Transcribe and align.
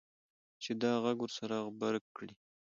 چې 0.63 0.71
دا 0.81 0.91
غږ 1.03 1.17
ورسره 1.21 1.55
غبرګ 1.65 2.03
کړي. 2.17 2.35